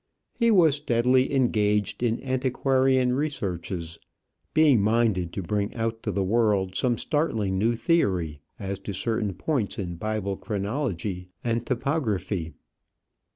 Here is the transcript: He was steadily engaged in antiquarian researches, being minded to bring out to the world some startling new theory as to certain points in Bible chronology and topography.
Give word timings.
He 0.33 0.49
was 0.49 0.77
steadily 0.77 1.31
engaged 1.31 2.01
in 2.01 2.23
antiquarian 2.23 3.13
researches, 3.13 3.99
being 4.51 4.81
minded 4.81 5.31
to 5.33 5.43
bring 5.43 5.75
out 5.75 6.01
to 6.01 6.11
the 6.11 6.23
world 6.23 6.73
some 6.73 6.97
startling 6.97 7.59
new 7.59 7.75
theory 7.75 8.39
as 8.57 8.79
to 8.79 8.93
certain 8.95 9.35
points 9.35 9.77
in 9.77 9.97
Bible 9.97 10.37
chronology 10.37 11.27
and 11.43 11.67
topography. 11.67 12.53